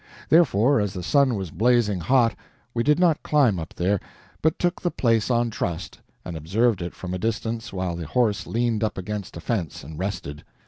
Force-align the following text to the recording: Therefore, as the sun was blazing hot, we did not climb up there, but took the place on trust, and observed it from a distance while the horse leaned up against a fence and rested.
Therefore, 0.29 0.79
as 0.81 0.93
the 0.93 1.03
sun 1.03 1.35
was 1.35 1.51
blazing 1.51 1.99
hot, 1.99 2.33
we 2.73 2.81
did 2.81 2.97
not 2.97 3.21
climb 3.21 3.59
up 3.59 3.75
there, 3.75 3.99
but 4.41 4.57
took 4.57 4.81
the 4.81 4.89
place 4.89 5.29
on 5.29 5.51
trust, 5.51 5.99
and 6.25 6.35
observed 6.35 6.81
it 6.81 6.95
from 6.95 7.13
a 7.13 7.19
distance 7.19 7.71
while 7.71 7.95
the 7.95 8.07
horse 8.07 8.47
leaned 8.47 8.83
up 8.83 8.97
against 8.97 9.37
a 9.37 9.41
fence 9.41 9.83
and 9.83 9.99
rested. 9.99 10.43